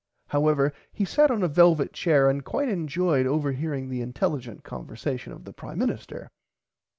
However 0.29 0.73
he 0.91 1.05
sat 1.05 1.29
on 1.29 1.43
a 1.43 1.47
velvit 1.47 1.93
chair 1.93 2.27
and 2.27 2.43
quite 2.43 2.69
enjoyed 2.69 3.27
over 3.27 3.51
hearing 3.51 3.87
the 3.87 4.01
intelligent 4.01 4.63
conversation 4.63 5.31
of 5.31 5.43
the 5.43 5.53
prime 5.53 5.77
minister. 5.77 6.31